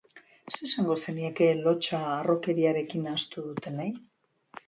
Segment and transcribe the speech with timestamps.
[0.53, 3.89] Zer esango zenieke lotsa harrokeriarekin nahastu dutenei?